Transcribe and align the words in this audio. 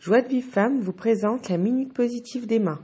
Joie 0.00 0.22
de 0.22 0.28
Vive 0.28 0.48
Femme 0.48 0.80
vous 0.80 0.92
présente 0.92 1.48
la 1.48 1.56
Minute 1.56 1.92
Positive 1.92 2.46
d'Emma. 2.46 2.78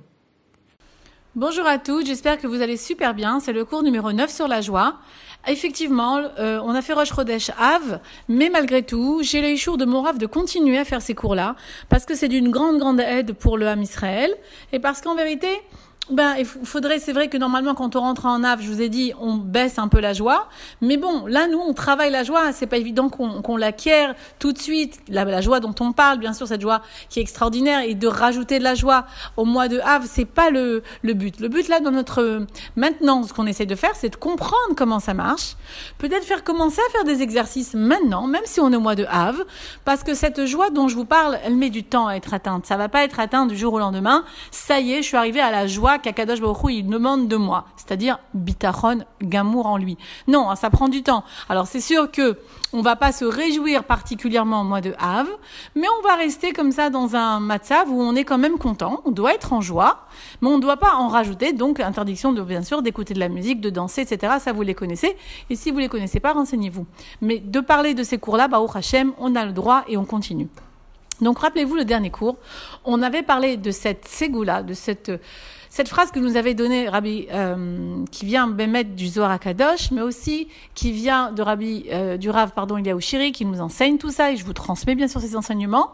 Bonjour 1.36 1.64
à 1.64 1.78
tous, 1.78 2.04
j'espère 2.04 2.40
que 2.40 2.48
vous 2.48 2.60
allez 2.60 2.76
super 2.76 3.14
bien. 3.14 3.38
C'est 3.38 3.52
le 3.52 3.64
cours 3.64 3.84
numéro 3.84 4.12
9 4.12 4.28
sur 4.28 4.48
la 4.48 4.60
joie. 4.60 4.98
Effectivement, 5.46 6.18
euh, 6.40 6.60
on 6.64 6.70
a 6.70 6.82
fait 6.82 6.92
Roche 6.92 7.12
Rodesh 7.12 7.52
Ave, 7.56 8.00
mais 8.28 8.50
malgré 8.50 8.82
tout, 8.82 9.20
j'ai 9.22 9.48
le 9.48 9.54
jour 9.54 9.76
de 9.76 9.84
mon 9.84 10.02
rave 10.02 10.18
de 10.18 10.26
continuer 10.26 10.76
à 10.76 10.84
faire 10.84 11.02
ces 11.02 11.14
cours-là, 11.14 11.54
parce 11.88 12.04
que 12.04 12.16
c'est 12.16 12.28
d'une 12.28 12.50
grande, 12.50 12.80
grande 12.80 12.98
aide 12.98 13.34
pour 13.34 13.58
le 13.58 13.68
Ham 13.68 13.80
Israël, 13.80 14.34
et 14.72 14.80
parce 14.80 15.00
qu'en 15.00 15.14
vérité, 15.14 15.48
ben, 16.10 16.34
il 16.38 16.44
faudrait, 16.44 16.98
c'est 16.98 17.14
vrai 17.14 17.28
que 17.28 17.38
normalement, 17.38 17.74
quand 17.74 17.96
on 17.96 18.00
rentre 18.00 18.26
en 18.26 18.44
ave, 18.44 18.60
je 18.60 18.68
vous 18.68 18.82
ai 18.82 18.90
dit, 18.90 19.14
on 19.20 19.36
baisse 19.36 19.78
un 19.78 19.88
peu 19.88 20.00
la 20.00 20.12
joie. 20.12 20.48
Mais 20.82 20.98
bon, 20.98 21.24
là, 21.26 21.46
nous, 21.46 21.58
on 21.58 21.72
travaille 21.72 22.10
la 22.10 22.24
joie. 22.24 22.52
C'est 22.52 22.66
pas 22.66 22.76
évident 22.76 23.08
qu'on 23.08 23.56
l'acquiert 23.56 24.14
tout 24.38 24.52
de 24.52 24.58
suite. 24.58 25.00
La, 25.08 25.40
joie 25.40 25.60
dont 25.60 25.74
on 25.80 25.92
parle, 25.92 26.18
bien 26.18 26.34
sûr, 26.34 26.46
cette 26.46 26.60
joie 26.60 26.82
qui 27.08 27.20
est 27.20 27.22
extraordinaire. 27.22 27.80
Et 27.80 27.94
de 27.94 28.06
rajouter 28.06 28.58
de 28.58 28.64
la 28.64 28.74
joie 28.74 29.06
au 29.38 29.46
mois 29.46 29.68
de 29.68 29.80
ave, 29.80 30.06
c'est 30.06 30.26
pas 30.26 30.50
le, 30.50 30.82
le 31.02 31.14
but. 31.14 31.40
Le 31.40 31.48
but, 31.48 31.68
là, 31.68 31.80
dans 31.80 31.90
notre, 31.90 32.44
maintenant, 32.76 33.22
ce 33.22 33.32
qu'on 33.32 33.46
essaie 33.46 33.66
de 33.66 33.74
faire, 33.74 33.94
c'est 33.94 34.10
de 34.10 34.16
comprendre 34.16 34.74
comment 34.76 35.00
ça 35.00 35.14
marche. 35.14 35.56
Peut-être 35.96 36.24
faire 36.24 36.44
commencer 36.44 36.80
à 36.86 36.92
faire 36.92 37.04
des 37.04 37.22
exercices 37.22 37.72
maintenant, 37.72 38.26
même 38.26 38.44
si 38.44 38.60
on 38.60 38.70
est 38.72 38.76
au 38.76 38.80
mois 38.80 38.94
de 38.94 39.06
ave. 39.08 39.42
Parce 39.86 40.02
que 40.02 40.12
cette 40.12 40.44
joie 40.44 40.68
dont 40.68 40.88
je 40.88 40.96
vous 40.96 41.06
parle, 41.06 41.38
elle 41.44 41.56
met 41.56 41.70
du 41.70 41.82
temps 41.82 42.08
à 42.08 42.14
être 42.14 42.34
atteinte. 42.34 42.66
Ça 42.66 42.76
va 42.76 42.90
pas 42.90 43.04
être 43.04 43.20
atteint 43.20 43.46
du 43.46 43.56
jour 43.56 43.72
au 43.72 43.78
lendemain. 43.78 44.24
Ça 44.50 44.80
y 44.80 44.92
est, 44.92 45.02
je 45.02 45.08
suis 45.08 45.16
arrivée 45.16 45.40
à 45.40 45.50
la 45.50 45.66
joie 45.66 45.93
qu'Akadosh 45.98 46.40
Baruch 46.40 46.58
il 46.70 46.86
demande 46.86 47.28
de 47.28 47.36
moi, 47.36 47.66
c'est-à-dire 47.76 48.18
bitachon, 48.34 49.04
gamour 49.22 49.66
en 49.66 49.76
lui. 49.76 49.96
Non, 50.28 50.50
hein, 50.50 50.56
ça 50.56 50.70
prend 50.70 50.88
du 50.88 51.02
temps. 51.02 51.24
Alors 51.48 51.66
c'est 51.66 51.80
sûr 51.80 52.10
que 52.10 52.38
on 52.72 52.82
va 52.82 52.96
pas 52.96 53.12
se 53.12 53.24
réjouir 53.24 53.84
particulièrement 53.84 54.62
au 54.62 54.64
mois 54.64 54.80
de 54.80 54.94
Av, 54.98 55.28
mais 55.76 55.86
on 56.00 56.06
va 56.06 56.16
rester 56.16 56.52
comme 56.52 56.72
ça 56.72 56.90
dans 56.90 57.14
un 57.14 57.38
matzav 57.38 57.88
où 57.88 58.00
on 58.00 58.16
est 58.16 58.24
quand 58.24 58.38
même 58.38 58.58
content, 58.58 59.00
on 59.04 59.12
doit 59.12 59.32
être 59.32 59.52
en 59.52 59.60
joie, 59.60 60.06
mais 60.40 60.48
on 60.48 60.56
ne 60.56 60.62
doit 60.62 60.76
pas 60.76 60.94
en 60.96 61.08
rajouter, 61.08 61.52
donc 61.52 61.78
interdiction 61.78 62.32
de 62.32 62.42
bien 62.42 62.62
sûr 62.62 62.82
d'écouter 62.82 63.14
de 63.14 63.20
la 63.20 63.28
musique, 63.28 63.60
de 63.60 63.70
danser, 63.70 64.00
etc. 64.02 64.34
Ça 64.40 64.52
vous 64.52 64.62
les 64.62 64.74
connaissez, 64.74 65.16
et 65.50 65.56
si 65.56 65.70
vous 65.70 65.78
les 65.78 65.88
connaissez 65.88 66.18
pas, 66.18 66.32
renseignez-vous. 66.32 66.86
Mais 67.20 67.38
de 67.38 67.60
parler 67.60 67.94
de 67.94 68.02
ces 68.02 68.18
cours-là, 68.18 68.48
Baruch 68.48 68.74
Hashem, 68.74 69.12
on 69.18 69.36
a 69.36 69.44
le 69.44 69.52
droit 69.52 69.84
et 69.86 69.96
on 69.96 70.04
continue. 70.04 70.48
Donc 71.20 71.38
rappelez-vous 71.38 71.76
le 71.76 71.84
dernier 71.84 72.10
cours, 72.10 72.36
on 72.84 73.02
avait 73.02 73.22
parlé 73.22 73.56
de 73.56 73.70
cette 73.70 74.06
ségoula, 74.06 74.62
de 74.62 74.74
cette 74.74 75.12
cette 75.74 75.88
phrase 75.88 76.12
que 76.12 76.20
nous 76.20 76.36
avait 76.36 76.54
donnée 76.54 76.88
Rabbi, 76.88 77.26
euh, 77.32 78.04
qui 78.12 78.26
vient 78.26 78.46
Bémet 78.46 78.84
du 78.84 79.08
Zohar 79.08 79.40
Kadosh, 79.40 79.90
mais 79.90 80.02
aussi 80.02 80.46
qui 80.76 80.92
vient 80.92 81.32
de 81.32 81.42
Rabbi, 81.42 81.86
euh, 81.90 82.16
du 82.16 82.30
Rav, 82.30 82.52
pardon, 82.54 82.80
Shiri, 83.00 83.32
qui 83.32 83.44
nous 83.44 83.60
enseigne 83.60 83.98
tout 83.98 84.12
ça, 84.12 84.30
et 84.30 84.36
je 84.36 84.44
vous 84.44 84.52
transmets 84.52 84.94
bien 84.94 85.08
sûr 85.08 85.20
ces 85.20 85.34
enseignements 85.34 85.90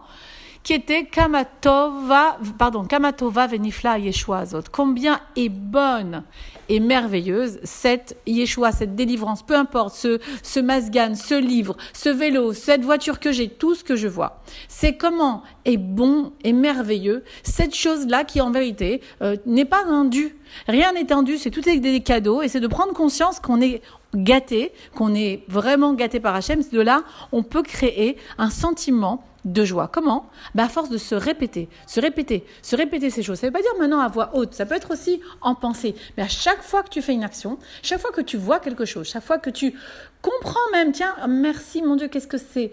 qui 0.63 0.75
était 0.75 1.05
Kamatova, 1.05 2.39
pardon, 2.59 2.85
Kamatova 2.85 3.47
Venifla 3.47 3.99
Yeshua 3.99 4.39
Azot. 4.39 4.63
Combien 4.71 5.21
est 5.37 5.49
bonne 5.49 6.25
et 6.69 6.81
merveilleuse 6.81 7.59
cette 7.65 8.17
Yeshua, 8.27 8.71
cette 8.71 8.95
délivrance, 8.95 9.43
peu 9.43 9.55
importe, 9.55 9.95
ce, 9.95 10.21
ce 10.43 10.61
masgan, 10.61 11.15
ce 11.15 11.35
livre, 11.35 11.77
ce 11.93 12.09
vélo, 12.09 12.53
cette 12.53 12.85
voiture 12.85 13.21
que 13.21 13.33
j'ai, 13.33 13.49
tout 13.49 13.75
ce 13.75 13.83
que 13.83 13.97
je 13.97 14.07
vois. 14.07 14.43
C'est 14.69 14.97
comment 14.97 15.43
est 15.65 15.79
bon 15.79 16.33
et 16.45 16.53
merveilleux 16.53 17.25
cette 17.43 17.75
chose-là 17.75 18.25
qui 18.25 18.41
en 18.41 18.51
vérité 18.51 19.01
euh, 19.23 19.37
n'est 19.47 19.65
pas 19.65 19.85
un 19.85 20.05
dû. 20.05 20.37
Rien 20.69 20.93
n'est 20.93 21.07
tendu, 21.07 21.39
c'est 21.39 21.51
tout 21.51 21.61
des 21.61 22.01
cadeaux 22.01 22.43
et 22.43 22.49
c'est 22.49 22.61
de 22.61 22.67
prendre 22.67 22.93
conscience 22.93 23.41
qu'on 23.41 23.61
est 23.61 23.83
gâté, 24.15 24.73
qu'on 24.95 25.15
est 25.15 25.45
vraiment 25.49 25.95
gâté 25.95 26.21
par 26.21 26.35
Hachem. 26.35 26.63
De 26.73 26.81
là, 26.81 27.03
on 27.33 27.43
peut 27.43 27.63
créer 27.63 28.17
un 28.39 28.51
sentiment 28.51 29.25
de 29.45 29.65
joie. 29.65 29.89
Comment 29.93 30.29
bah 30.55 30.65
À 30.65 30.69
force 30.69 30.89
de 30.89 30.99
se 30.99 31.15
répéter, 31.15 31.69
se 31.87 32.01
répéter, 32.01 32.45
se 32.63 32.77
répéter 32.77 33.11
ces 33.11 33.23
choses. 33.23 33.39
Ça 33.39 33.47
ne 33.47 33.53
veut 33.53 33.59
pas 33.59 33.63
dire 33.63 33.79
maintenant 33.79 34.01
à 34.01 34.09
voix 34.09 34.31
haute, 34.35 34.55
ça 34.55 34.67
peut 34.67 34.75
être 34.75 34.93
aussi 34.93 35.21
en 35.41 35.55
pensée. 35.55 35.95
Mais 36.17 36.23
à 36.23 36.29
chaque 36.29 36.63
fois 36.63 36.83
que 36.83 36.91
tu 36.91 37.03
fais 37.03 37.13
une 37.13 37.25
action, 37.25 37.59
chaque 37.83 38.01
fois 38.01 38.13
que 38.13 38.21
tu 38.21 38.37
vois 38.37 38.61
quelque 38.61 38.85
chose, 38.85 39.09
chaque 39.09 39.25
fois 39.25 39.39
que 39.39 39.51
tu 39.51 39.75
comprends 40.23 40.59
même, 40.73 40.93
tiens, 40.93 41.15
merci 41.29 41.83
mon 41.83 41.97
Dieu, 41.97 42.09
qu'est-ce 42.09 42.29
que 42.29 42.39
c'est 42.39 42.73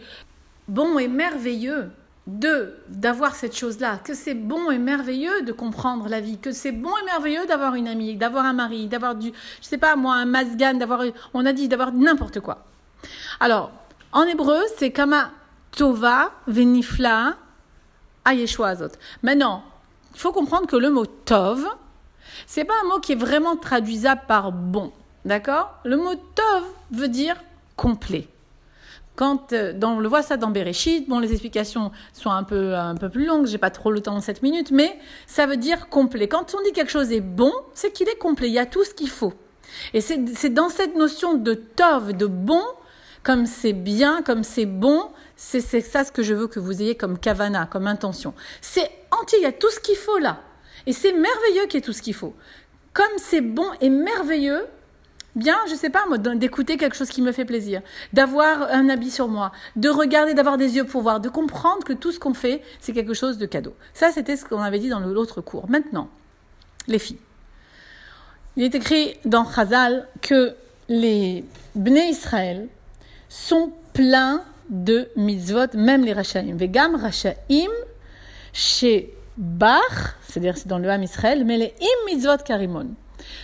bon 0.67 0.99
et 0.99 1.07
merveilleux 1.07 1.89
de 2.27 2.73
d'avoir 2.89 3.35
cette 3.35 3.55
chose-là, 3.55 3.99
que 4.03 4.13
c'est 4.13 4.33
bon 4.33 4.69
et 4.69 4.77
merveilleux 4.77 5.43
de 5.43 5.53
comprendre 5.53 6.09
la 6.09 6.19
vie, 6.19 6.37
que 6.37 6.51
c'est 6.51 6.73
bon 6.73 6.91
et 7.01 7.05
merveilleux 7.05 7.45
d'avoir 7.47 7.75
une 7.75 7.87
amie, 7.87 8.17
d'avoir 8.17 8.45
un 8.45 8.53
mari, 8.53 8.87
d'avoir 8.87 9.15
du, 9.15 9.31
je 9.61 9.67
sais 9.67 9.77
pas 9.77 9.95
moi, 9.95 10.15
un 10.15 10.25
masgan, 10.25 10.73
d'avoir, 10.73 11.03
on 11.33 11.45
a 11.45 11.53
dit 11.53 11.69
d'avoir 11.69 11.93
n'importe 11.93 12.41
quoi. 12.41 12.65
Alors, 13.39 13.71
en 14.11 14.23
hébreu, 14.23 14.59
c'est 14.77 14.91
kama 14.91 15.31
Tova 15.71 16.31
venifla 16.47 17.37
ayeshua 18.25 18.69
azot. 18.69 18.91
Maintenant, 19.23 19.63
il 20.13 20.19
faut 20.19 20.31
comprendre 20.31 20.67
que 20.67 20.75
le 20.75 20.89
mot 20.89 21.05
tov, 21.05 21.67
c'est 22.45 22.65
pas 22.65 22.73
un 22.83 22.87
mot 22.87 22.99
qui 22.99 23.13
est 23.13 23.15
vraiment 23.15 23.55
traduisable 23.55 24.21
par 24.27 24.51
bon. 24.51 24.91
D'accord? 25.25 25.79
Le 25.83 25.97
mot 25.97 26.15
tov 26.15 26.63
veut 26.91 27.09
dire 27.09 27.35
complet. 27.75 28.27
Quand 29.15 29.51
euh, 29.51 29.73
on 29.81 29.99
le 29.99 30.07
voit 30.07 30.21
ça 30.21 30.37
dans 30.37 30.51
Bereshit, 30.51 31.09
bon 31.09 31.17
les 31.17 31.31
explications 31.31 31.91
sont 32.13 32.29
un 32.29 32.43
peu 32.43 32.75
un 32.75 32.95
peu 32.95 33.09
plus 33.09 33.25
longues, 33.25 33.47
j'ai 33.47 33.57
pas 33.57 33.71
trop 33.71 33.91
le 33.91 33.99
temps 33.99 34.15
en 34.15 34.21
7 34.21 34.43
minutes, 34.43 34.69
mais 34.71 34.97
ça 35.25 35.47
veut 35.47 35.57
dire 35.57 35.89
complet. 35.89 36.27
Quand 36.27 36.55
on 36.55 36.63
dit 36.63 36.71
quelque 36.71 36.91
chose 36.91 37.11
est 37.11 37.21
bon, 37.21 37.51
c'est 37.73 37.91
qu'il 37.91 38.07
est 38.09 38.17
complet, 38.17 38.47
il 38.47 38.53
y 38.53 38.59
a 38.59 38.67
tout 38.67 38.83
ce 38.83 38.93
qu'il 38.93 39.09
faut. 39.09 39.33
Et 39.93 40.01
c'est 40.01 40.49
dans 40.49 40.69
cette 40.69 40.95
notion 40.95 41.33
de 41.33 41.53
tov, 41.53 42.13
de 42.13 42.27
bon, 42.27 42.61
comme 43.23 43.47
c'est 43.47 43.73
bien, 43.73 44.21
comme 44.21 44.43
c'est 44.43 44.65
bon, 44.65 45.09
c'est 45.37 45.61
ça 45.61 46.03
ce 46.03 46.11
que 46.11 46.23
je 46.23 46.33
veux 46.33 46.47
que 46.47 46.59
vous 46.59 46.81
ayez 46.81 46.95
comme 46.95 47.17
kavana, 47.19 47.67
comme 47.67 47.87
intention. 47.87 48.33
C'est 48.59 48.89
entier, 49.11 49.37
il 49.39 49.43
y 49.43 49.45
a 49.45 49.51
tout 49.51 49.69
ce 49.69 49.79
qu'il 49.79 49.95
faut 49.95 50.17
là. 50.17 50.41
Et 50.87 50.93
c'est 50.93 51.13
merveilleux 51.13 51.67
qu'il 51.67 51.75
y 51.75 51.77
ait 51.77 51.81
tout 51.81 51.93
ce 51.93 52.01
qu'il 52.01 52.15
faut. 52.15 52.33
Comme 52.93 53.05
c'est 53.17 53.41
bon 53.41 53.69
et 53.79 53.89
merveilleux, 53.89 54.65
bien, 55.35 55.57
je 55.69 55.75
sais 55.75 55.91
pas 55.91 56.05
moi, 56.07 56.17
d'écouter 56.17 56.77
quelque 56.77 56.95
chose 56.95 57.09
qui 57.09 57.21
me 57.21 57.31
fait 57.31 57.45
plaisir, 57.45 57.81
d'avoir 58.13 58.63
un 58.71 58.89
habit 58.89 59.11
sur 59.11 59.27
moi, 59.27 59.51
de 59.75 59.89
regarder, 59.89 60.33
d'avoir 60.33 60.57
des 60.57 60.75
yeux 60.75 60.85
pour 60.85 61.03
voir, 61.03 61.19
de 61.19 61.29
comprendre 61.29 61.83
que 61.83 61.93
tout 61.93 62.11
ce 62.11 62.19
qu'on 62.19 62.33
fait, 62.33 62.63
c'est 62.79 62.93
quelque 62.93 63.13
chose 63.13 63.37
de 63.37 63.45
cadeau. 63.45 63.75
Ça, 63.93 64.11
c'était 64.11 64.37
ce 64.37 64.45
qu'on 64.45 64.61
avait 64.61 64.79
dit 64.79 64.89
dans 64.89 64.99
l'autre 64.99 65.41
cours. 65.41 65.69
Maintenant, 65.69 66.09
les 66.87 66.99
filles. 66.99 67.19
Il 68.55 68.63
est 68.63 68.73
écrit 68.73 69.19
dans 69.23 69.45
Chazal 69.45 70.07
que 70.21 70.55
les 70.89 71.45
Bnei 71.75 72.09
Israël 72.09 72.67
sont 73.29 73.71
pleins 73.93 74.41
de 74.69 75.09
mitzvot, 75.15 75.75
même 75.75 76.03
les 76.03 76.13
rachaim. 76.13 76.55
Vegam 76.55 76.95
rachaim 76.95 77.71
chez 78.53 79.13
Bach, 79.37 80.15
c'est-à-dire 80.21 80.57
c'est 80.57 80.67
dans 80.67 80.79
le 80.79 80.89
Ham 80.89 81.03
Israël, 81.03 81.45
mais 81.45 81.57
les 81.57 81.73
im 81.79 82.05
mitzvot 82.05 82.37
karimon. 82.43 82.87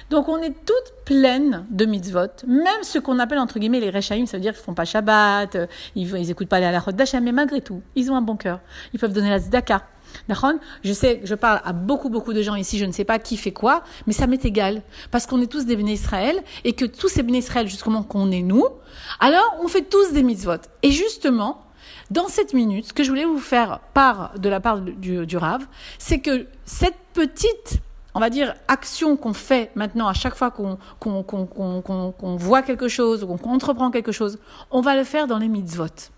Donc 0.09 0.27
on 0.29 0.37
est 0.37 0.53
toutes 0.65 0.93
pleines 1.05 1.65
de 1.69 1.85
mitzvot, 1.85 2.45
même 2.47 2.83
ce 2.83 2.99
qu'on 2.99 3.19
appelle 3.19 3.39
entre 3.39 3.59
guillemets 3.59 3.79
les 3.79 3.89
rechaim, 3.89 4.25
ça 4.25 4.37
veut 4.37 4.41
dire 4.41 4.53
qu'ils 4.53 4.63
font 4.63 4.73
pas 4.73 4.85
Shabbat, 4.85 5.55
euh, 5.55 5.67
ils, 5.95 6.07
ils 6.15 6.31
écoutent 6.31 6.47
pas 6.47 6.59
la 6.59 6.69
halachot 6.69 6.91
d'Hachem, 6.91 7.23
mais 7.23 7.31
malgré 7.31 7.61
tout, 7.61 7.81
ils 7.95 8.11
ont 8.11 8.15
un 8.15 8.21
bon 8.21 8.35
cœur. 8.35 8.59
Ils 8.93 8.99
peuvent 8.99 9.13
donner 9.13 9.29
la 9.29 9.39
tzedaka. 9.39 9.83
Je 10.83 10.93
sais, 10.93 11.21
je 11.23 11.35
parle 11.35 11.61
à 11.63 11.73
beaucoup, 11.73 12.09
beaucoup 12.09 12.33
de 12.33 12.41
gens 12.41 12.55
ici, 12.55 12.77
je 12.77 12.85
ne 12.85 12.91
sais 12.91 13.05
pas 13.05 13.19
qui 13.19 13.37
fait 13.37 13.51
quoi, 13.51 13.83
mais 14.07 14.13
ça 14.13 14.27
m'est 14.27 14.43
égal. 14.45 14.81
Parce 15.11 15.25
qu'on 15.25 15.41
est 15.41 15.47
tous 15.47 15.65
des 15.65 15.75
béné 15.75 15.93
Israël, 15.93 16.43
et 16.63 16.73
que 16.73 16.85
tous 16.85 17.09
ces 17.09 17.23
béné 17.23 17.39
Israël, 17.39 17.67
justement, 17.67 18.03
qu'on 18.03 18.31
est 18.31 18.41
nous, 18.41 18.65
alors 19.19 19.57
on 19.63 19.67
fait 19.67 19.83
tous 19.83 20.11
des 20.13 20.23
mitzvot. 20.23 20.57
Et 20.81 20.91
justement, 20.91 21.65
dans 22.11 22.27
cette 22.27 22.53
minute, 22.53 22.87
ce 22.87 22.93
que 22.93 23.03
je 23.03 23.09
voulais 23.09 23.25
vous 23.25 23.39
faire 23.39 23.79
part 23.93 24.33
de 24.37 24.49
la 24.49 24.59
part 24.59 24.81
du, 24.81 25.25
du 25.25 25.37
Rav, 25.37 25.65
c'est 25.97 26.19
que 26.19 26.47
cette 26.65 26.97
petite 27.13 27.81
on 28.15 28.19
va 28.19 28.29
dire, 28.29 28.53
action 28.67 29.17
qu'on 29.17 29.33
fait 29.33 29.71
maintenant 29.75 30.07
à 30.07 30.13
chaque 30.13 30.35
fois 30.35 30.51
qu'on 30.51 30.77
voit 32.37 32.61
quelque 32.61 32.87
chose 32.87 33.23
ou 33.23 33.37
qu'on 33.37 33.53
entreprend 33.53 33.89
quelque 33.91 34.11
chose, 34.11 34.37
on 34.71 34.81
va 34.81 34.95
le 34.95 35.03
faire 35.03 35.27
dans 35.27 35.39
les 35.39 35.47
mitzvot. 35.47 36.11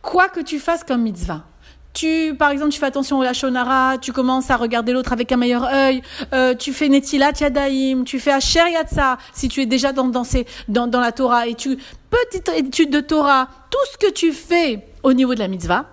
Quoi 0.00 0.28
que 0.28 0.40
tu 0.40 0.58
fasses 0.58 0.84
comme 0.84 1.02
mitzvah, 1.02 1.44
tu, 1.92 2.34
par 2.38 2.50
exemple, 2.50 2.72
tu 2.72 2.78
fais 2.78 2.86
attention 2.86 3.18
au 3.18 3.22
lachonara, 3.22 3.98
tu 3.98 4.12
commences 4.12 4.50
à 4.50 4.56
regarder 4.56 4.92
l'autre 4.92 5.12
avec 5.12 5.30
un 5.32 5.36
meilleur 5.36 5.64
œil, 5.64 6.02
euh, 6.32 6.54
tu 6.54 6.72
fais 6.72 6.88
netilat 6.88 7.32
yadaim, 7.38 8.04
tu 8.04 8.18
fais 8.18 8.32
asher 8.32 8.70
yatsa, 8.72 9.18
si 9.34 9.48
tu 9.48 9.60
es 9.60 9.66
déjà 9.66 9.92
dans, 9.92 10.08
dans, 10.08 10.22
dans, 10.68 10.86
dans 10.86 11.00
la 11.00 11.12
Torah, 11.12 11.46
et 11.46 11.54
tu, 11.54 11.76
petite 12.10 12.48
étude 12.56 12.90
de 12.90 13.00
Torah, 13.00 13.48
tout 13.70 13.78
ce 13.92 13.98
que 13.98 14.12
tu 14.12 14.32
fais 14.32 14.86
au 15.02 15.12
niveau 15.12 15.34
de 15.34 15.40
la 15.40 15.48
mitzvah, 15.48 15.86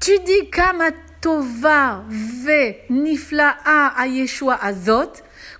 tu 0.00 0.12
dis 0.26 0.50
kamatova 0.50 2.02
ve 2.08 2.74
nifla'a 2.90 3.92
a 3.96 4.06
Yeshua 4.06 4.58
azot, 4.62 5.12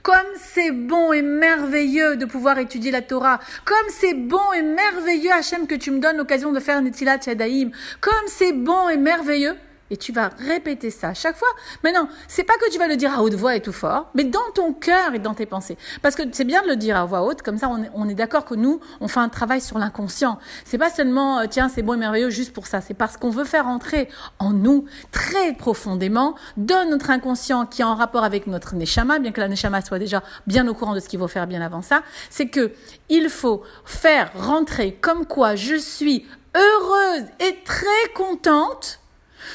comme 0.02 0.16
c'est 0.36 0.72
bon 0.72 1.12
et 1.12 1.22
merveilleux 1.22 2.16
de 2.16 2.24
pouvoir 2.24 2.58
étudier 2.58 2.90
la 2.90 3.02
Torah. 3.02 3.40
Comme 3.64 3.76
c'est 3.88 4.14
bon 4.14 4.52
et 4.56 4.62
merveilleux, 4.62 5.32
Hachem, 5.32 5.66
que 5.66 5.74
tu 5.74 5.90
me 5.90 6.00
donnes 6.00 6.16
l'occasion 6.16 6.52
de 6.52 6.60
faire 6.60 6.82
Netilat 6.82 7.20
Yadaim. 7.26 7.70
Comme 8.00 8.26
c'est 8.26 8.52
bon 8.52 8.88
et 8.88 8.96
merveilleux. 8.96 9.56
Et 9.92 9.98
tu 9.98 10.10
vas 10.10 10.30
répéter 10.48 10.88
ça 10.90 11.08
à 11.08 11.14
chaque 11.14 11.36
fois. 11.36 11.48
Maintenant, 11.84 12.08
c'est 12.26 12.44
pas 12.44 12.54
que 12.54 12.72
tu 12.72 12.78
vas 12.78 12.88
le 12.88 12.96
dire 12.96 13.12
à 13.12 13.22
haute 13.22 13.34
voix 13.34 13.56
et 13.56 13.60
tout 13.60 13.74
fort, 13.74 14.10
mais 14.14 14.24
dans 14.24 14.40
ton 14.54 14.72
cœur 14.72 15.12
et 15.12 15.18
dans 15.18 15.34
tes 15.34 15.44
pensées. 15.44 15.76
Parce 16.00 16.14
que 16.14 16.22
c'est 16.32 16.46
bien 16.46 16.62
de 16.62 16.68
le 16.68 16.76
dire 16.76 16.96
à 16.96 17.04
voix 17.04 17.20
haute, 17.20 17.42
comme 17.42 17.58
ça 17.58 17.68
on 17.68 18.08
est, 18.08 18.14
d'accord 18.14 18.46
que 18.46 18.54
nous, 18.54 18.80
on 19.02 19.08
fait 19.08 19.20
un 19.20 19.28
travail 19.28 19.60
sur 19.60 19.78
l'inconscient. 19.78 20.38
C'est 20.64 20.78
pas 20.78 20.88
seulement, 20.88 21.40
euh, 21.40 21.44
tiens, 21.46 21.68
c'est 21.68 21.82
bon 21.82 21.92
et 21.92 21.98
merveilleux 21.98 22.30
juste 22.30 22.54
pour 22.54 22.66
ça. 22.66 22.80
C'est 22.80 22.94
parce 22.94 23.18
qu'on 23.18 23.28
veut 23.28 23.44
faire 23.44 23.68
entrer 23.68 24.08
en 24.38 24.54
nous 24.54 24.86
très 25.10 25.52
profondément 25.52 26.36
dans 26.56 26.88
notre 26.88 27.10
inconscient 27.10 27.66
qui 27.66 27.82
est 27.82 27.84
en 27.84 27.94
rapport 27.94 28.24
avec 28.24 28.46
notre 28.46 28.74
neshama, 28.74 29.18
bien 29.18 29.30
que 29.30 29.42
la 29.42 29.48
neshama 29.48 29.82
soit 29.82 29.98
déjà 29.98 30.22
bien 30.46 30.66
au 30.68 30.72
courant 30.72 30.94
de 30.94 31.00
ce 31.00 31.08
qu'il 31.10 31.18
faut 31.18 31.28
faire 31.28 31.46
bien 31.46 31.60
avant 31.60 31.82
ça. 31.82 32.02
C'est 32.30 32.48
que 32.48 32.72
il 33.10 33.28
faut 33.28 33.62
faire 33.84 34.30
rentrer 34.34 34.94
comme 35.02 35.26
quoi 35.26 35.54
je 35.54 35.74
suis 35.74 36.24
heureuse 36.54 37.26
et 37.40 37.58
très 37.62 38.12
contente 38.14 39.01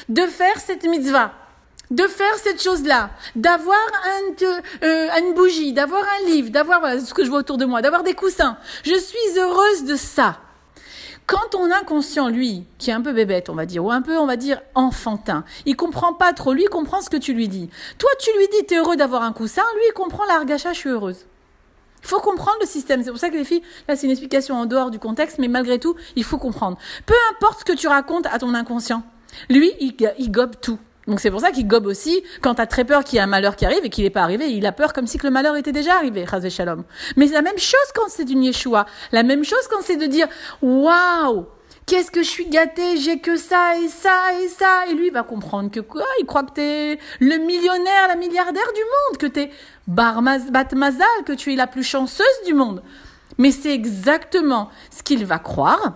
de 0.08 0.22
faire 0.22 0.58
cette 0.58 0.84
mitzvah, 0.84 1.32
de 1.90 2.04
faire 2.04 2.34
cette 2.36 2.62
chose-là, 2.62 3.10
d'avoir 3.36 3.78
un, 4.04 4.44
euh, 4.82 5.08
une 5.20 5.34
bougie, 5.34 5.72
d'avoir 5.72 6.02
un 6.02 6.26
livre, 6.26 6.50
d'avoir 6.50 7.00
ce 7.00 7.14
que 7.14 7.24
je 7.24 7.30
vois 7.30 7.40
autour 7.40 7.58
de 7.58 7.64
moi, 7.64 7.82
d'avoir 7.82 8.02
des 8.02 8.14
coussins. 8.14 8.58
Je 8.84 8.94
suis 8.94 9.38
heureuse 9.38 9.84
de 9.84 9.96
ça. 9.96 10.38
Quand 11.26 11.50
ton 11.50 11.70
inconscient, 11.70 12.28
lui, 12.28 12.64
qui 12.78 12.88
est 12.88 12.94
un 12.94 13.02
peu 13.02 13.12
bébête, 13.12 13.50
on 13.50 13.54
va 13.54 13.66
dire, 13.66 13.84
ou 13.84 13.90
un 13.90 14.00
peu, 14.00 14.16
on 14.16 14.24
va 14.26 14.36
dire, 14.36 14.62
enfantin, 14.74 15.44
il 15.66 15.76
comprend 15.76 16.14
pas 16.14 16.32
trop, 16.32 16.54
lui, 16.54 16.64
comprend 16.64 17.02
ce 17.02 17.10
que 17.10 17.18
tu 17.18 17.34
lui 17.34 17.48
dis. 17.48 17.68
Toi, 17.98 18.08
tu 18.18 18.30
lui 18.38 18.48
dis, 18.48 18.64
t'es 18.66 18.78
heureux 18.78 18.96
d'avoir 18.96 19.22
un 19.22 19.34
coussin, 19.34 19.62
lui, 19.74 19.82
il 19.88 19.92
comprend 19.92 20.24
l'argacha, 20.24 20.72
je 20.72 20.78
suis 20.78 20.88
heureuse. 20.88 21.26
Il 22.02 22.08
faut 22.08 22.20
comprendre 22.20 22.56
le 22.60 22.66
système. 22.66 23.02
C'est 23.02 23.10
pour 23.10 23.18
ça 23.18 23.28
que 23.28 23.36
les 23.36 23.44
filles, 23.44 23.62
là 23.86 23.96
c'est 23.96 24.06
une 24.06 24.12
explication 24.12 24.56
en 24.56 24.66
dehors 24.66 24.90
du 24.90 24.98
contexte, 24.98 25.38
mais 25.38 25.48
malgré 25.48 25.78
tout, 25.78 25.96
il 26.16 26.24
faut 26.24 26.38
comprendre. 26.38 26.78
Peu 27.04 27.14
importe 27.32 27.60
ce 27.60 27.64
que 27.64 27.72
tu 27.76 27.88
racontes 27.88 28.26
à 28.26 28.38
ton 28.38 28.54
inconscient, 28.54 29.02
lui, 29.48 29.72
il, 29.80 30.30
gobe 30.30 30.54
tout. 30.60 30.78
Donc 31.06 31.20
c'est 31.20 31.30
pour 31.30 31.40
ça 31.40 31.50
qu'il 31.50 31.66
gobe 31.66 31.86
aussi 31.86 32.22
quand 32.42 32.56
t'as 32.56 32.66
très 32.66 32.84
peur 32.84 33.04
qu'il 33.04 33.16
y 33.16 33.18
ait 33.18 33.22
un 33.22 33.26
malheur 33.26 33.56
qui 33.56 33.64
arrive 33.64 33.84
et 33.84 33.90
qu'il 33.90 34.04
n'est 34.04 34.10
pas 34.10 34.22
arrivé. 34.22 34.50
Il 34.50 34.66
a 34.66 34.72
peur 34.72 34.92
comme 34.92 35.06
si 35.06 35.18
que 35.18 35.26
le 35.26 35.32
malheur 35.32 35.56
était 35.56 35.72
déjà 35.72 35.96
arrivé, 35.96 36.26
Chazé 36.30 36.50
Shalom. 36.50 36.84
Mais 37.16 37.28
c'est 37.28 37.34
la 37.34 37.42
même 37.42 37.58
chose 37.58 37.92
quand 37.94 38.08
c'est 38.08 38.28
une 38.30 38.44
Yeshua. 38.44 38.86
La 39.12 39.22
même 39.22 39.44
chose 39.44 39.66
quand 39.70 39.80
c'est 39.82 39.96
de 39.96 40.06
dire, 40.06 40.28
waouh, 40.60 41.46
Qu'est-ce 41.88 42.10
que 42.10 42.22
je 42.22 42.28
suis 42.28 42.44
gâtée, 42.44 42.98
j'ai 42.98 43.18
que 43.18 43.38
ça 43.38 43.78
et 43.82 43.88
ça 43.88 44.34
et 44.42 44.48
ça. 44.48 44.86
Et 44.90 44.94
lui, 44.94 45.06
il 45.06 45.12
va 45.12 45.22
comprendre 45.22 45.70
que 45.70 45.80
quoi? 45.80 46.04
Il 46.20 46.26
croit 46.26 46.42
que 46.42 46.52
t'es 46.52 46.98
le 47.18 47.38
millionnaire, 47.38 48.08
la 48.08 48.16
milliardaire 48.16 48.72
du 48.74 48.80
monde, 48.80 49.16
que 49.18 49.26
t'es 49.26 49.50
Batmazal, 49.86 51.06
que 51.24 51.32
tu 51.32 51.50
es 51.54 51.56
la 51.56 51.66
plus 51.66 51.82
chanceuse 51.82 52.26
du 52.44 52.52
monde. 52.52 52.82
Mais 53.38 53.52
c'est 53.52 53.72
exactement 53.72 54.68
ce 54.90 55.02
qu'il 55.02 55.24
va 55.24 55.38
croire. 55.38 55.94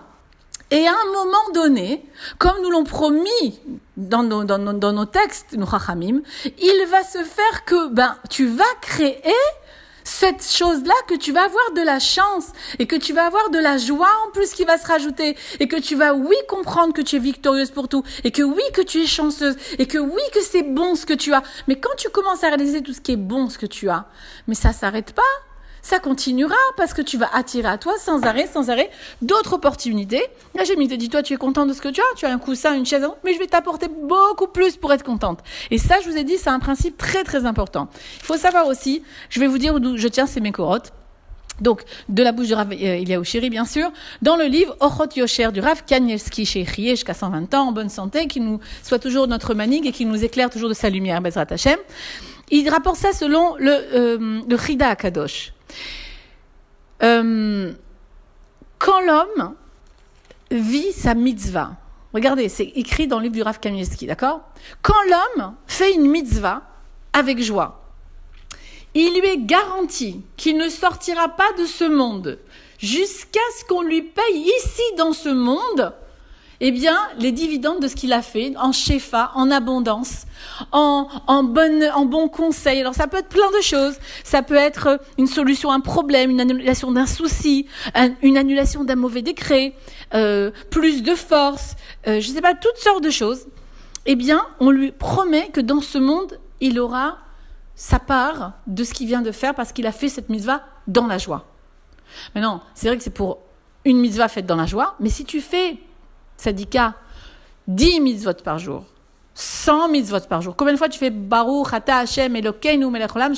Et 0.73 0.87
à 0.87 0.91
un 0.91 1.11
moment 1.13 1.51
donné, 1.53 2.03
comme 2.39 2.59
nous 2.63 2.71
l'ont 2.71 2.83
promis 2.83 3.61
dans 3.95 4.23
nos, 4.23 4.43
dans, 4.43 4.57
nos, 4.57 4.73
dans 4.73 4.91
nos 4.91 5.05
textes, 5.05 5.53
nous 5.55 5.67
il 6.45 6.87
va 6.89 7.03
se 7.03 7.19
faire 7.19 7.63
que 7.63 7.89
ben 7.89 8.17
tu 8.31 8.47
vas 8.47 8.63
créer 8.81 9.35
cette 10.03 10.43
chose-là 10.43 10.95
que 11.07 11.13
tu 11.13 11.31
vas 11.31 11.43
avoir 11.43 11.73
de 11.75 11.81
la 11.81 11.99
chance 11.99 12.47
et 12.79 12.87
que 12.87 12.95
tu 12.95 13.13
vas 13.13 13.27
avoir 13.27 13.51
de 13.51 13.59
la 13.59 13.77
joie 13.77 14.09
en 14.25 14.31
plus 14.31 14.51
qui 14.53 14.63
va 14.63 14.79
se 14.79 14.87
rajouter 14.87 15.37
et 15.59 15.67
que 15.67 15.79
tu 15.79 15.95
vas 15.95 16.15
oui 16.15 16.35
comprendre 16.47 16.91
que 16.91 17.03
tu 17.03 17.17
es 17.17 17.19
victorieuse 17.19 17.69
pour 17.69 17.87
tout 17.87 18.03
et 18.23 18.31
que 18.31 18.41
oui 18.41 18.63
que 18.73 18.81
tu 18.81 19.03
es 19.03 19.05
chanceuse 19.05 19.55
et 19.77 19.85
que 19.85 19.99
oui 19.99 20.23
que 20.33 20.41
c'est 20.41 20.63
bon 20.63 20.95
ce 20.95 21.05
que 21.05 21.13
tu 21.13 21.35
as. 21.35 21.43
Mais 21.67 21.75
quand 21.75 21.95
tu 21.97 22.09
commences 22.09 22.43
à 22.43 22.47
réaliser 22.47 22.81
tout 22.81 22.93
ce 22.93 23.01
qui 23.01 23.11
est 23.11 23.17
bon 23.17 23.47
ce 23.47 23.59
que 23.59 23.67
tu 23.67 23.89
as, 23.89 24.07
mais 24.47 24.55
ça 24.55 24.73
s'arrête 24.73 25.13
pas 25.13 25.21
ça 25.83 25.99
continuera 25.99 26.55
parce 26.77 26.93
que 26.93 27.01
tu 27.03 27.17
vas 27.17 27.29
attirer 27.33 27.67
à 27.67 27.77
toi 27.77 27.93
sans 27.99 28.23
arrêt, 28.23 28.47
sans 28.47 28.71
arrêt 28.71 28.89
d'autres 29.21 29.53
opportunités. 29.53 30.23
Là, 30.55 30.63
j'ai 30.63 30.75
mis, 30.75 30.87
te 30.87 30.95
dit, 30.95 31.09
toi, 31.09 31.21
tu 31.21 31.33
es 31.33 31.37
content 31.37 31.67
de 31.67 31.73
ce 31.73 31.81
que 31.81 31.89
tu 31.89 32.01
as, 32.01 32.15
tu 32.15 32.25
as 32.25 32.31
un 32.31 32.39
coussin, 32.39 32.73
une 32.73 32.85
chaise, 32.85 33.05
mais 33.23 33.33
je 33.33 33.39
vais 33.39 33.47
t'apporter 33.47 33.87
beaucoup 33.89 34.47
plus 34.47 34.77
pour 34.77 34.91
être 34.93 35.03
contente. 35.03 35.39
Et 35.69 35.77
ça, 35.77 35.97
je 36.03 36.09
vous 36.09 36.17
ai 36.17 36.23
dit, 36.23 36.37
c'est 36.37 36.49
un 36.49 36.59
principe 36.59 36.97
très, 36.97 37.23
très 37.23 37.45
important. 37.45 37.89
Il 38.21 38.25
faut 38.25 38.37
savoir 38.37 38.67
aussi, 38.67 39.03
je 39.29 39.39
vais 39.41 39.47
vous 39.47 39.57
dire 39.57 39.79
d'où 39.79 39.97
je 39.97 40.07
tiens 40.07 40.25
ces 40.25 40.39
mécorotes. 40.39 40.93
Donc, 41.61 41.83
de 42.09 42.23
la 42.23 42.31
bouche 42.31 42.47
de 42.47 42.55
Rav 42.55 42.71
euh, 42.71 43.23
Chéri, 43.23 43.49
bien 43.49 43.65
sûr, 43.65 43.91
dans 44.21 44.37
le 44.37 44.45
livre 44.45 44.75
Ochot 44.79 45.09
Yosher 45.15 45.51
du 45.51 45.59
Rav 45.59 45.83
Kanielski 45.85 46.45
chez 46.45 46.65
jusqu'à 46.65 47.13
120 47.13 47.53
ans, 47.53 47.67
en 47.67 47.71
bonne 47.71 47.89
santé, 47.89 48.27
qui 48.27 48.39
nous 48.39 48.59
soit 48.81 48.99
toujours 48.99 49.27
notre 49.27 49.53
manigue 49.53 49.85
et 49.85 49.91
qui 49.91 50.05
nous 50.05 50.23
éclaire 50.23 50.49
toujours 50.49 50.69
de 50.69 50.73
sa 50.73 50.89
lumière, 50.89 51.21
Bezrat 51.21 51.45
Hashem. 51.49 51.77
Il 52.49 52.67
rapporte 52.69 52.97
ça 52.97 53.13
selon 53.13 53.55
le, 53.57 53.71
euh, 53.71 54.41
le 54.47 54.57
Chida 54.57 54.87
Akadosh. 54.89 55.53
Euh, 57.01 57.73
quand 58.79 59.01
l'homme 59.01 59.55
vit 60.51 60.91
sa 60.93 61.13
mitzvah, 61.13 61.75
regardez, 62.13 62.49
c'est 62.49 62.71
écrit 62.75 63.07
dans 63.07 63.17
le 63.17 63.23
livre 63.23 63.35
du 63.35 63.41
Rav 63.41 63.59
Kamielski, 63.59 64.07
d'accord? 64.07 64.41
Quand 64.81 65.01
l'homme 65.09 65.55
fait 65.67 65.93
une 65.93 66.09
mitzvah 66.09 66.61
avec 67.13 67.41
joie, 67.41 67.83
il 68.93 69.19
lui 69.19 69.27
est 69.27 69.45
garanti 69.45 70.21
qu'il 70.37 70.57
ne 70.57 70.69
sortira 70.69 71.29
pas 71.29 71.51
de 71.57 71.65
ce 71.65 71.83
monde 71.83 72.39
jusqu'à 72.77 73.39
ce 73.57 73.65
qu'on 73.65 73.81
lui 73.81 74.01
paye 74.01 74.51
ici 74.59 74.83
dans 74.97 75.13
ce 75.13 75.29
monde 75.29 75.93
eh 76.65 76.71
bien, 76.71 76.97
les 77.19 77.33
dividendes 77.33 77.81
de 77.81 77.89
ce 77.89 77.95
qu'il 77.95 78.13
a 78.13 78.21
fait 78.21 78.53
en 78.55 78.71
shefa, 78.71 79.31
en 79.35 79.51
abondance, 79.51 80.23
en, 80.71 81.09
bon 81.43 82.29
conseil. 82.29 82.79
Alors, 82.79 82.95
ça 82.95 83.07
peut 83.07 83.17
être 83.17 83.27
plein 83.27 83.51
de 83.51 83.61
choses. 83.61 83.95
Ça 84.23 84.43
peut 84.43 84.55
être 84.55 84.97
une 85.17 85.27
solution 85.27 85.71
à 85.71 85.75
un 85.75 85.81
problème, 85.81 86.31
une 86.31 86.39
annulation 86.39 86.93
d'un 86.93 87.05
souci, 87.05 87.67
une 88.21 88.37
annulation 88.37 88.85
d'un 88.85 88.95
mauvais 88.95 89.21
décret, 89.21 89.73
euh, 90.13 90.51
plus 90.71 91.03
de 91.03 91.15
force, 91.15 91.75
euh, 92.07 92.21
je 92.21 92.29
ne 92.29 92.35
sais 92.35 92.41
pas, 92.41 92.53
toutes 92.53 92.77
sortes 92.77 93.03
de 93.03 93.09
choses. 93.09 93.45
Eh 94.05 94.15
bien, 94.15 94.41
on 94.61 94.69
lui 94.71 94.93
promet 94.93 95.49
que 95.49 95.59
dans 95.59 95.81
ce 95.81 95.97
monde, 95.97 96.39
il 96.61 96.79
aura 96.79 97.17
sa 97.75 97.99
part 97.99 98.53
de 98.67 98.85
ce 98.85 98.93
qu'il 98.93 99.07
vient 99.07 99.21
de 99.21 99.33
faire 99.33 99.53
parce 99.53 99.73
qu'il 99.73 99.85
a 99.85 99.91
fait 99.91 100.07
cette 100.07 100.29
mitzvah 100.29 100.63
dans 100.87 101.07
la 101.07 101.17
joie. 101.17 101.45
Maintenant, 102.35 102.61
c'est 102.73 102.87
vrai 102.87 102.95
que 102.95 103.03
c'est 103.03 103.09
pour 103.09 103.39
une 103.83 103.97
mitzvah 103.97 104.29
faite 104.29 104.45
dans 104.45 104.55
la 104.55 104.65
joie, 104.65 104.95
mais 105.01 105.09
si 105.09 105.25
tu 105.25 105.41
fais 105.41 105.77
Sadika, 106.43 106.95
10 107.67 108.01
mitzvot 108.01 108.33
par 108.43 108.59
jour, 108.59 108.83
100 109.33 109.87
mitzvot 109.87 110.27
par 110.27 110.41
jour. 110.41 110.55
Combien 110.57 110.73
de 110.73 110.77
fois 110.77 110.89
tu 110.89 110.99
fais 110.99 111.09
Baruch, 111.09 111.73
Ata 111.73 111.99
Hashem, 111.99 112.35
Elokeinu, 112.35 112.89
Melech 112.89 113.15
Olam, 113.15 113.33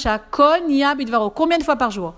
Bidvaro 0.97 1.29
Combien 1.29 1.59
de 1.59 1.63
fois 1.63 1.75
par 1.75 1.91
jour? 1.91 2.15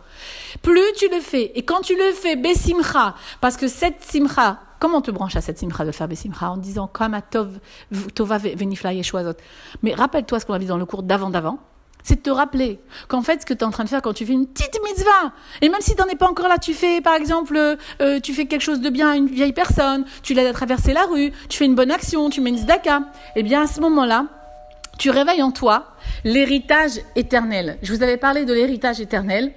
Plus 0.62 0.94
tu 0.96 1.10
le 1.10 1.20
fais, 1.20 1.52
et 1.56 1.64
quand 1.64 1.82
tu 1.82 1.94
le 1.96 2.14
fais 2.14 2.38
Besimcha, 2.38 3.16
parce 3.42 3.58
que 3.58 3.68
cette 3.68 4.02
Simcha, 4.02 4.60
comment 4.80 5.00
on 5.00 5.02
te 5.02 5.12
branche 5.12 5.36
à 5.36 5.42
cette 5.42 5.60
Simcha 5.60 5.84
de 5.84 5.92
faire 5.92 6.08
Besimcha? 6.08 6.52
En 6.52 6.58
disant 6.58 6.88
Kama 6.88 7.22
Tov, 7.22 7.60
Tova 8.16 8.38
Venifla 8.38 8.94
Yeshua 8.94 9.24
Mais 9.84 9.94
rappelle-toi 9.94 10.40
ce 10.40 10.46
qu'on 10.46 10.54
a 10.54 10.60
dit 10.60 10.68
dans 10.68 10.78
le 10.78 10.86
cours 10.86 11.04
d'avant-d'avant 11.04 11.60
c'est 12.08 12.16
de 12.16 12.22
te 12.22 12.30
rappeler 12.30 12.80
qu'en 13.10 13.22
fait, 13.22 13.42
ce 13.42 13.46
que 13.46 13.54
tu 13.54 13.60
es 13.60 13.64
en 13.66 13.70
train 13.70 13.84
de 13.84 13.90
faire 13.90 14.02
quand 14.02 14.14
tu 14.14 14.26
fais 14.26 14.32
une 14.32 14.48
petite 14.48 14.80
mitzvah, 14.82 15.34
et 15.62 15.68
même 15.68 15.82
si 15.82 15.94
tu 15.94 16.02
n'en 16.02 16.08
es 16.08 16.16
pas 16.16 16.30
encore 16.30 16.48
là, 16.48 16.58
tu 16.58 16.74
fais, 16.74 17.02
par 17.02 17.16
exemple, 17.16 17.58
euh, 18.02 18.20
tu 18.22 18.34
fais 18.34 18.46
quelque 18.46 18.62
chose 18.62 18.80
de 18.80 18.90
bien 18.90 19.10
à 19.10 19.16
une 19.18 19.28
vieille 19.28 19.52
personne, 19.52 20.06
tu 20.24 20.34
l'aides 20.34 20.48
à 20.48 20.54
traverser 20.54 20.94
la 20.94 21.04
rue, 21.04 21.34
tu 21.50 21.58
fais 21.58 21.66
une 21.66 21.76
bonne 21.76 21.92
action, 21.92 22.30
tu 22.30 22.40
mets 22.40 22.52
une 22.52 22.60
zdaka, 22.60 23.02
eh 23.36 23.44
bien, 23.44 23.64
à 23.64 23.68
ce 23.68 23.82
moment-là, 23.82 24.28
tu 24.98 25.10
réveilles 25.10 25.44
en 25.44 25.52
toi 25.52 25.88
l'héritage 26.24 27.02
éternel. 27.18 27.78
Je 27.84 27.94
vous 27.94 28.02
avais 28.02 28.18
parlé 28.18 28.46
de 28.46 28.54
l'héritage 28.54 29.02
éternel. 29.02 29.52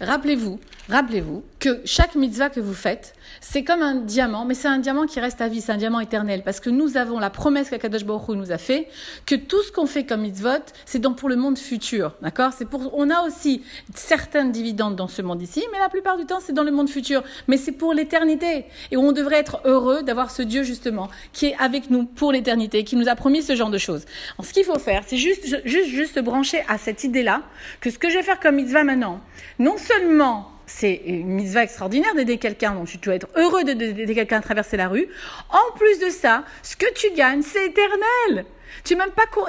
Rappelez-vous, 0.00 0.58
rappelez-vous 0.90 1.42
que 1.58 1.80
chaque 1.84 2.14
mitzvah 2.14 2.50
que 2.50 2.60
vous 2.60 2.74
faites, 2.74 3.14
c'est 3.40 3.62
comme 3.64 3.82
un 3.82 3.94
diamant, 3.94 4.44
mais 4.44 4.54
c'est 4.54 4.68
un 4.68 4.78
diamant 4.78 5.06
qui 5.06 5.20
reste 5.20 5.40
à 5.40 5.48
vie, 5.48 5.60
c'est 5.60 5.72
un 5.72 5.76
diamant 5.76 6.00
éternel, 6.00 6.42
parce 6.44 6.60
que 6.60 6.68
nous 6.68 6.96
avons 6.96 7.18
la 7.18 7.30
promesse 7.30 7.70
qu'Akadosh 7.70 8.04
Baruch 8.04 8.28
Hu 8.28 8.36
nous 8.36 8.52
a 8.52 8.58
fait, 8.58 8.88
que 9.24 9.34
tout 9.34 9.62
ce 9.62 9.72
qu'on 9.72 9.86
fait 9.86 10.04
comme 10.04 10.22
mitzvot, 10.22 10.64
c'est 10.84 11.00
pour 11.00 11.28
le 11.28 11.36
monde 11.36 11.58
futur, 11.58 12.14
d'accord? 12.22 12.52
C'est 12.56 12.64
pour, 12.66 12.96
on 12.96 13.10
a 13.10 13.22
aussi 13.22 13.62
certaines 13.94 14.52
dividendes 14.52 14.96
dans 14.96 15.08
ce 15.08 15.22
monde 15.22 15.40
ici, 15.42 15.62
mais 15.72 15.78
la 15.78 15.88
plupart 15.88 16.16
du 16.16 16.26
temps, 16.26 16.40
c'est 16.40 16.52
dans 16.52 16.64
le 16.64 16.70
monde 16.70 16.88
futur, 16.88 17.22
mais 17.48 17.56
c'est 17.56 17.72
pour 17.72 17.94
l'éternité, 17.94 18.66
et 18.90 18.96
on 18.96 19.12
devrait 19.12 19.38
être 19.38 19.60
heureux 19.64 20.02
d'avoir 20.02 20.30
ce 20.30 20.42
Dieu 20.42 20.62
justement 20.62 21.08
qui 21.32 21.46
est 21.46 21.56
avec 21.58 21.90
nous 21.90 22.04
pour 22.04 22.32
l'éternité, 22.32 22.84
qui 22.84 22.96
nous 22.96 23.08
a 23.08 23.14
promis 23.14 23.42
ce 23.42 23.54
genre 23.54 23.70
de 23.70 23.78
choses. 23.78 24.04
Alors, 24.36 24.46
ce 24.46 24.52
qu'il 24.52 24.64
faut 24.64 24.78
faire, 24.78 25.02
c'est 25.06 25.16
juste, 25.16 25.46
juste, 25.64 25.88
juste 25.88 26.14
se 26.14 26.20
brancher 26.20 26.64
à 26.68 26.78
cette 26.78 27.04
idée-là, 27.04 27.42
que 27.80 27.90
ce 27.90 27.98
que 27.98 28.10
je 28.10 28.16
vais 28.16 28.22
faire 28.22 28.40
comme 28.40 28.56
mitzvah 28.56 28.84
maintenant, 28.84 29.20
non 29.58 29.76
seulement 29.76 30.50
c'est 30.70 31.02
une 31.04 31.26
mitzvah 31.26 31.64
extraordinaire 31.64 32.14
d'aider 32.14 32.38
quelqu'un, 32.38 32.72
donc 32.74 32.86
tu 32.86 32.98
dois 32.98 33.16
être 33.16 33.28
heureux 33.34 33.64
d'aider 33.64 34.14
quelqu'un 34.14 34.38
à 34.38 34.40
traverser 34.40 34.76
la 34.76 34.88
rue. 34.88 35.08
En 35.50 35.76
plus 35.76 35.98
de 35.98 36.10
ça, 36.10 36.44
ce 36.62 36.76
que 36.76 36.86
tu 36.94 37.10
gagnes, 37.14 37.42
c'est 37.42 37.66
éternel. 37.66 38.46
C'est 38.84 38.94
même 38.94 39.10
pas 39.10 39.24
comment, 39.26 39.48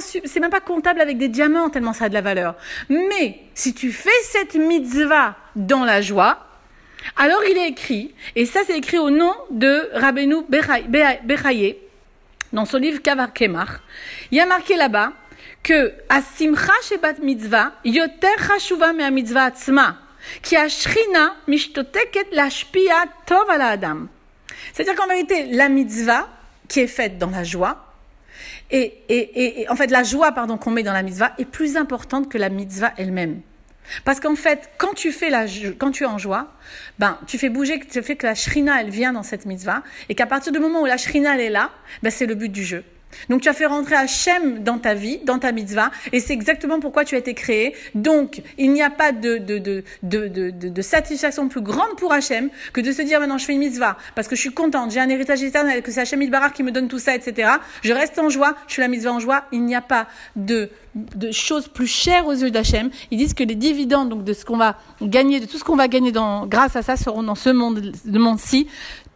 c'est 0.00 0.40
même 0.40 0.50
pas 0.50 0.60
comptable 0.60 1.00
avec 1.00 1.18
des 1.18 1.28
diamants 1.28 1.68
tellement 1.68 1.92
ça 1.92 2.06
a 2.06 2.08
de 2.08 2.14
la 2.14 2.22
valeur. 2.22 2.56
Mais 2.88 3.40
si 3.54 3.74
tu 3.74 3.92
fais 3.92 4.08
cette 4.22 4.54
mitzvah 4.54 5.36
dans 5.54 5.84
la 5.84 6.00
joie, 6.00 6.46
alors 7.16 7.42
il 7.48 7.58
est 7.58 7.68
écrit, 7.68 8.14
et 8.34 8.46
ça 8.46 8.60
c'est 8.66 8.76
écrit 8.76 8.98
au 8.98 9.10
nom 9.10 9.34
de 9.50 9.90
Rabbeinu 9.92 10.36
Bechaye, 10.48 11.76
dans 12.54 12.64
son 12.64 12.78
livre 12.78 13.02
Kavar 13.02 13.34
Kemach, 13.34 13.80
il 14.30 14.38
y 14.38 14.40
a 14.40 14.46
marqué 14.46 14.76
là-bas 14.76 15.12
que 15.62 15.92
Asimcha 16.08 16.72
Shebat 16.88 17.20
Mitzvah 17.22 17.72
Yoter 17.84 18.38
Chashuva 18.46 18.94
Mea 18.94 19.10
Mitzvah 19.10 19.44
Atzma 19.44 20.07
c'est-à-dire 24.72 24.94
qu'en 24.96 25.06
vérité, 25.06 25.46
la 25.46 25.68
mitzvah 25.68 26.28
qui 26.68 26.80
est 26.80 26.86
faite 26.88 27.18
dans 27.18 27.30
la 27.30 27.44
joie, 27.44 27.84
Et, 28.70 29.02
et, 29.08 29.62
et, 29.62 29.68
en 29.70 29.76
fait, 29.76 29.90
la 29.90 30.02
joie, 30.02 30.32
pardon, 30.32 30.58
qu'on 30.58 30.70
met 30.70 30.82
dans 30.82 30.92
la 30.92 31.02
mitzvah 31.02 31.32
est 31.38 31.46
plus 31.46 31.76
importante 31.76 32.28
que 32.28 32.36
la 32.36 32.50
mitzvah 32.50 32.92
elle-même. 32.98 33.40
Parce 34.04 34.20
qu'en 34.20 34.36
fait, 34.36 34.68
quand 34.76 34.92
tu 34.92 35.12
fais 35.12 35.30
la, 35.30 35.46
quand 35.78 35.90
tu 35.90 36.04
es 36.04 36.06
en 36.06 36.18
joie, 36.18 36.52
ben, 36.98 37.18
tu 37.26 37.38
fais 37.38 37.48
bouger, 37.48 37.80
tu 37.80 38.02
fais 38.02 38.16
que 38.16 38.26
la 38.26 38.34
shrina, 38.34 38.80
elle 38.80 38.90
vient 38.90 39.14
dans 39.14 39.22
cette 39.22 39.46
mitzvah, 39.46 39.82
et 40.10 40.14
qu'à 40.14 40.26
partir 40.26 40.52
du 40.52 40.58
moment 40.58 40.82
où 40.82 40.86
la 40.86 40.98
shrina, 40.98 41.34
elle 41.34 41.40
est 41.40 41.50
là, 41.50 41.70
ben, 42.02 42.10
c'est 42.10 42.26
le 42.26 42.34
but 42.34 42.50
du 42.50 42.62
jeu. 42.62 42.84
Donc 43.28 43.42
tu 43.42 43.48
as 43.48 43.52
fait 43.52 43.66
rentrer 43.66 43.96
Hachem 43.96 44.62
dans 44.62 44.78
ta 44.78 44.94
vie, 44.94 45.18
dans 45.24 45.38
ta 45.38 45.52
mitzvah, 45.52 45.90
et 46.12 46.20
c'est 46.20 46.32
exactement 46.32 46.80
pourquoi 46.80 47.04
tu 47.04 47.14
as 47.14 47.18
été 47.18 47.34
créé. 47.34 47.74
Donc 47.94 48.42
il 48.56 48.72
n'y 48.72 48.82
a 48.82 48.90
pas 48.90 49.12
de, 49.12 49.38
de, 49.38 49.58
de, 49.58 49.82
de, 50.02 50.50
de 50.50 50.82
satisfaction 50.82 51.48
plus 51.48 51.62
grande 51.62 51.96
pour 51.96 52.12
Hachem 52.12 52.50
que 52.72 52.80
de 52.80 52.92
se 52.92 53.02
dire 53.02 53.20
maintenant 53.20 53.38
je 53.38 53.44
fais 53.44 53.52
une 53.54 53.60
mitzvah 53.60 53.96
parce 54.14 54.28
que 54.28 54.36
je 54.36 54.40
suis 54.40 54.52
contente, 54.52 54.90
j'ai 54.90 55.00
un 55.00 55.08
héritage 55.08 55.42
éternel, 55.42 55.82
que 55.82 55.90
c'est 55.90 56.00
Hachem 56.00 56.22
Idbarar 56.22 56.52
qui 56.52 56.62
me 56.62 56.70
donne 56.70 56.88
tout 56.88 56.98
ça, 56.98 57.14
etc. 57.14 57.50
Je 57.82 57.92
reste 57.92 58.18
en 58.18 58.28
joie, 58.28 58.54
je 58.66 58.74
fais 58.74 58.82
la 58.82 58.88
mitzvah 58.88 59.12
en 59.12 59.20
joie. 59.20 59.44
Il 59.52 59.64
n'y 59.64 59.74
a 59.74 59.82
pas 59.82 60.06
de 60.36 60.70
de 60.94 61.30
choses 61.30 61.68
plus 61.68 61.86
chères 61.86 62.26
aux 62.26 62.32
yeux 62.32 62.50
d'Hachem. 62.50 62.90
Ils 63.10 63.18
disent 63.18 63.34
que 63.34 63.44
les 63.44 63.54
dividendes, 63.54 64.08
donc 64.08 64.24
de 64.24 64.32
ce 64.32 64.44
qu'on 64.44 64.56
va 64.56 64.76
gagner, 65.02 65.40
de 65.40 65.46
tout 65.46 65.58
ce 65.58 65.64
qu'on 65.64 65.76
va 65.76 65.88
gagner 65.88 66.12
dans, 66.12 66.46
grâce 66.46 66.76
à 66.76 66.82
ça, 66.82 66.96
seront 66.96 67.22
dans 67.22 67.34
ce 67.34 67.50
monde-ci, 67.50 68.66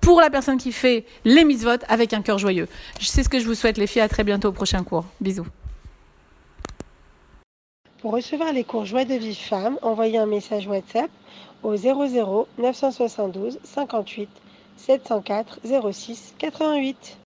pour 0.02 0.20
la 0.20 0.28
personne 0.28 0.58
qui 0.58 0.72
fait 0.72 1.06
les 1.24 1.44
mitzvot 1.44 1.78
avec 1.88 2.12
un 2.12 2.20
cœur 2.20 2.36
joyeux. 2.36 2.68
C'est 3.00 3.22
ce 3.22 3.28
que 3.30 3.38
je 3.38 3.46
vous 3.46 3.54
souhaite 3.54 3.78
les 3.78 3.86
filles. 3.86 4.02
À 4.02 4.08
très 4.08 4.24
bientôt 4.24 4.48
au 4.48 4.52
prochain 4.52 4.84
cours. 4.84 5.06
Bisous. 5.20 5.46
Pour 8.02 8.12
recevoir 8.12 8.52
les 8.52 8.64
cours 8.64 8.84
Joie 8.84 9.04
de 9.04 9.14
vie 9.14 9.36
femme, 9.36 9.78
envoyez 9.80 10.18
un 10.18 10.26
message 10.26 10.66
WhatsApp 10.66 11.08
au 11.62 11.76
00 11.76 12.48
972 12.58 13.60
58 13.62 14.28
704 14.76 15.60
06 15.92 16.34
88. 16.36 17.18